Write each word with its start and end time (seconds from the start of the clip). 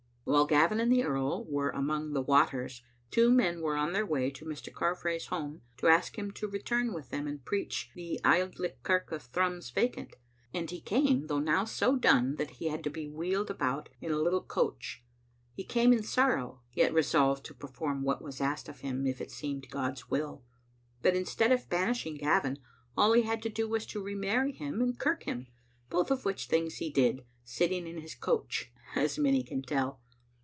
While 0.23 0.45
Gavin 0.45 0.79
and 0.79 0.91
the 0.91 1.03
earl 1.03 1.43
were 1.45 1.71
among 1.71 2.13
the 2.13 2.21
waters, 2.21 2.83
two 3.09 3.31
men 3.31 3.59
were 3.59 3.75
on 3.75 3.91
their 3.91 4.05
way 4.05 4.29
to 4.29 4.45
Mr. 4.45 4.71
Carfrae's 4.71 5.25
home, 5.25 5.61
to 5.77 5.87
ask 5.87 6.17
him 6.17 6.31
to 6.33 6.47
return 6.47 6.93
with 6.93 7.09
them 7.09 7.27
and 7.27 7.43
preach 7.43 7.89
the 7.95 8.17
Auld 8.23 8.57
Licht 8.57 8.81
kirk 8.83 9.11
of 9.11 9.23
Thrums 9.23 9.71
vacant; 9.71 10.15
and 10.53 10.69
he 10.69 10.79
came, 10.79 11.25
though 11.25 11.39
now 11.39 11.65
so 11.65 11.99
(lone 12.01 12.35
that 12.35 12.51
he 12.51 12.67
had 12.69 12.83
to 12.85 12.89
be 12.89 13.09
wheeled 13.09 13.49
about 13.49 13.89
in 13.99 14.11
a 14.11 14.17
little 14.19 14.43
coach* 14.43 15.01
Digitized 15.01 15.01
by 15.01 15.01
VjOOQ 15.01 15.01
IC 15.01 15.01
ttam 15.01 15.01
of 15.01 15.27
a 15.27 15.31
Xittle 15.33 15.41
AiAb. 15.41 15.51
d7i 15.51 15.55
He 15.55 15.63
came 15.65 15.93
in 15.93 16.03
sorrow, 16.03 16.61
yet 16.71 16.93
resolved 16.93 17.45
to 17.47 17.53
perform 17.53 18.03
what 18.03 18.21
was 18.21 18.39
asked 18.39 18.69
of 18.69 18.79
him 18.81 19.05
if 19.07 19.19
it 19.19 19.31
seemed 19.31 19.69
God*s 19.69 20.07
will; 20.09 20.43
but, 21.01 21.15
instead 21.15 21.51
of 21.51 21.67
banishing 21.67 22.15
Gavin, 22.15 22.59
all 22.95 23.11
he 23.13 23.23
had 23.23 23.41
to 23.41 23.49
do 23.49 23.67
was 23.67 23.85
to 23.87 24.01
remarry 24.01 24.53
him 24.53 24.81
and 24.81 24.97
kirk 24.97 25.23
him, 25.23 25.47
both 25.89 26.09
of 26.09 26.23
which 26.23 26.45
things 26.45 26.75
he 26.75 26.89
did, 26.89 27.25
sitting 27.43 27.85
in 27.87 27.97
his 27.97 28.13
coach, 28.15 28.71
as 28.95 29.17
many 29.17 29.43
can 29.43 29.61
tell. 29.61 29.99